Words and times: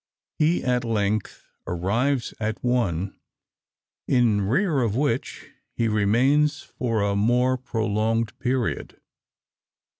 He 0.39 0.63
at 0.63 0.83
length 0.83 1.45
arrives 1.67 2.33
at 2.39 2.63
one, 2.63 3.19
in 4.07 4.41
rear 4.41 4.81
of 4.81 4.95
which 4.95 5.51
he 5.75 5.87
remains 5.87 6.63
for 6.63 7.03
a 7.03 7.15
more 7.15 7.55
prolonged 7.55 8.33
period. 8.39 8.99